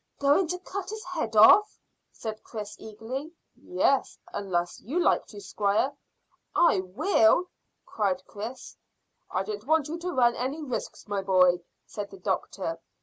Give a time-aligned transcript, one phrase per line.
[0.17, 1.77] "Going to cut his head off?"
[2.11, 3.33] said Chris eagerly.
[3.55, 5.95] "Yes, unless you like to, squire."
[6.55, 7.45] "I will,"
[7.85, 8.75] cried Chris.
[9.29, 12.79] "I don't want you to run any risks, my boy," said the doctor.